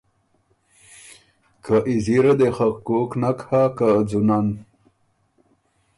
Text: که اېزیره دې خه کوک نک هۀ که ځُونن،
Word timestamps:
که 1.63 1.75
اېزیره 1.89 2.33
دې 2.39 2.49
خه 2.55 2.67
کوک 2.85 3.11
نک 3.21 3.39
هۀ 3.47 3.61
که 3.77 3.89
ځُونن، 4.09 4.47